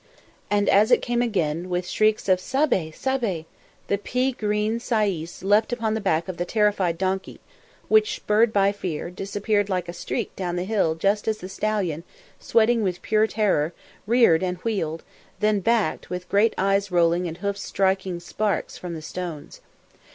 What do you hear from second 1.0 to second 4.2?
came again, with shrieks of "Sabé! sabé!" the